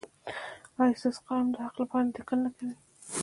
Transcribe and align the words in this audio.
ایا 0.81 0.97
ستاسو 0.99 1.21
قلم 1.27 1.47
د 1.51 1.55
حق 1.65 1.75
لپاره 1.81 2.13
لیکل 2.15 2.39
نه 2.45 2.51
کوي؟ 2.55 2.75